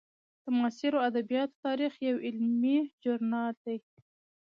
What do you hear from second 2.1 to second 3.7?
علمي ژورنال